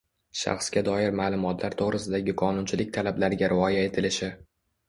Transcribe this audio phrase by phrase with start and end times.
[0.43, 4.33] shaxsga doir ma’lumotlar to‘g‘risidagi qonunchilik talablariga rioya etilishi